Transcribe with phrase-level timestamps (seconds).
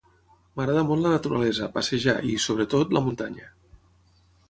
[0.59, 3.51] M'agrada molt la naturalesa, passejar i, sobretot, la muntanya.